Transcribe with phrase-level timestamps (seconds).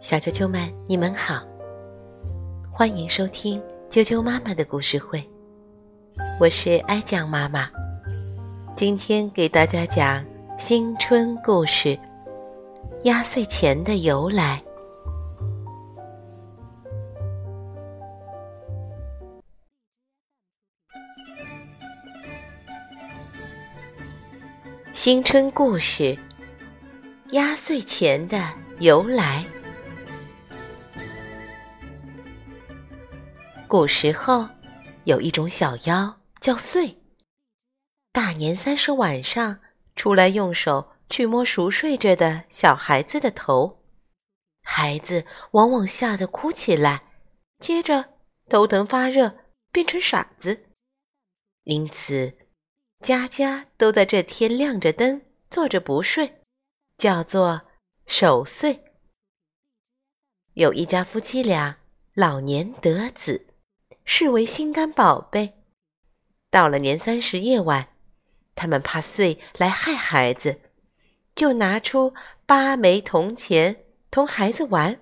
[0.00, 1.42] 小啾啾们，你们好，
[2.72, 5.22] 欢迎收听啾啾妈妈的故事会，
[6.40, 7.68] 我是哀酱妈妈，
[8.74, 10.24] 今天给大家讲
[10.58, 11.98] 新春故事——
[13.04, 14.62] 压岁钱的由来。
[24.94, 26.16] 新春故事：
[27.32, 29.46] 压岁钱的由来。
[33.66, 34.46] 古时候，
[35.04, 36.96] 有一种小妖叫祟，
[38.12, 39.60] 大年三十晚上
[39.96, 43.82] 出来用手去摸熟睡着的小孩子的头，
[44.62, 47.04] 孩子往往吓得哭起来，
[47.58, 48.10] 接着
[48.50, 49.38] 头疼发热，
[49.72, 50.66] 变成傻子。
[51.64, 52.34] 因此。
[53.00, 56.41] 家家都在这天亮着灯，坐着不睡，
[56.96, 57.62] 叫做
[58.06, 58.84] 守岁。
[60.54, 61.78] 有一家夫妻俩
[62.14, 63.46] 老年得子，
[64.04, 65.62] 视为心肝宝贝。
[66.50, 67.88] 到了年三十夜晚，
[68.54, 70.60] 他们怕岁来害孩子，
[71.34, 75.00] 就拿出八枚铜钱同孩子玩。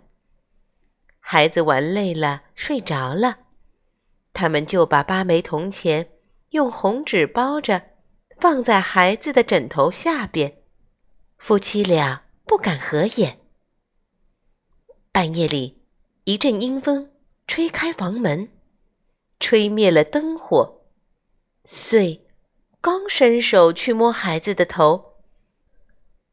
[1.19, 3.39] 孩子玩累了，睡着了，
[4.33, 6.11] 他们就把八枚铜钱
[6.51, 7.91] 用红纸包着。
[8.41, 10.60] 放在孩子的枕头下边，
[11.41, 13.41] 夫妻俩不敢合眼。
[15.11, 15.81] 半夜里，
[16.25, 17.11] 一阵阴风
[17.47, 18.51] 吹开房门，
[19.41, 20.83] 吹灭了灯火。
[21.65, 22.27] 穗
[22.83, 25.15] 刚伸手去摸孩子的头，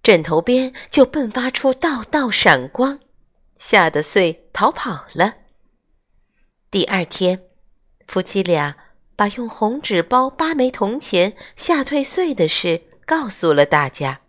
[0.04, 3.00] 枕头边就迸发出道道闪光，
[3.58, 5.36] 吓得穗逃跑了。
[6.70, 7.48] 第二天，
[8.08, 8.76] 夫妻俩。
[9.16, 14.22] 把用红纸包八枚铜钱吓退岁的事告诉了大家。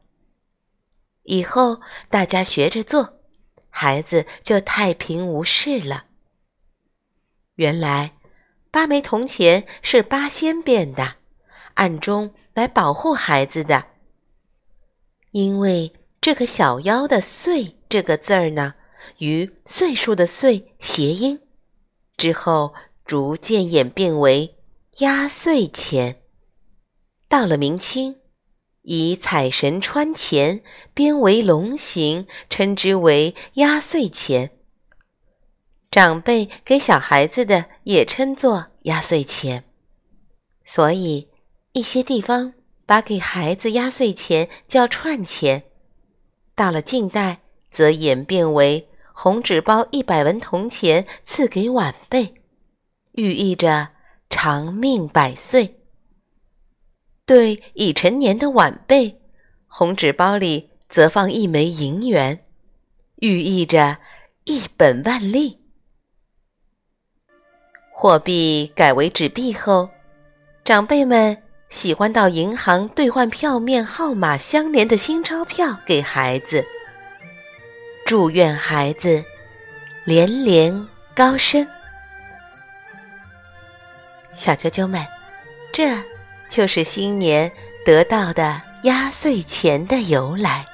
[1.28, 3.20] 以后大家学着做，
[3.68, 6.06] 孩子就太平无事了。
[7.56, 8.14] 原来
[8.70, 11.16] 八枚铜钱是八仙变的，
[11.74, 13.84] 暗中来保护孩子的。
[15.32, 18.74] 因为这个小妖的“岁”这个字儿呢，
[19.18, 21.40] 与岁数的“岁”谐音，
[22.16, 22.74] 之后
[23.04, 24.54] 逐渐演变为。
[24.98, 26.22] 压岁钱，
[27.28, 28.17] 到了明清，
[28.88, 30.62] 以彩神穿钱
[30.94, 34.50] 编为龙形，称之为压岁钱。
[35.90, 39.64] 长辈给小孩子的也称作压岁钱，
[40.64, 41.28] 所以
[41.72, 42.54] 一些地方
[42.86, 45.64] 把给孩子压岁钱叫串钱。
[46.54, 47.40] 到了近代，
[47.70, 52.34] 则演变为红纸包一百文铜钱赐给晚辈，
[53.12, 53.90] 寓意着。
[54.30, 55.77] 长命百岁。
[57.28, 59.20] 对已成年的晚辈，
[59.66, 62.42] 红纸包里则放一枚银元，
[63.16, 63.98] 寓意着
[64.44, 65.60] 一本万利。
[67.92, 69.90] 货币改为纸币后，
[70.64, 71.36] 长辈们
[71.68, 76.64] 喜欢到银行兑换票面号码相连的新钞票给孩子，
[78.06, 79.22] 祝愿孩子
[80.06, 81.66] 连连高升。
[84.32, 85.04] 小啾啾们，
[85.70, 85.90] 这
[86.48, 87.50] 就是新年
[87.84, 90.64] 得到的压岁钱的由来。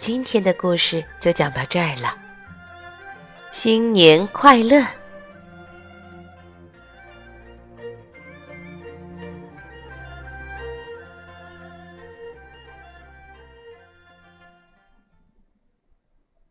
[0.00, 2.16] 今天的故事就讲到这儿了，
[3.52, 4.82] 新年快乐！